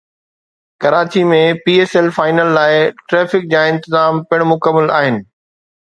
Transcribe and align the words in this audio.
Karachi 0.83 1.21
۾ 1.31 1.41
P 1.67 1.75
S 1.83 1.93
L 2.01 2.09
final 2.17 2.49
لاءِ 2.57 2.81
traffic 3.07 3.45
جا 3.53 3.61
انتظام 3.75 4.19
پڻ 4.33 4.47
مڪمل 4.55 4.95
آهن 5.03 5.25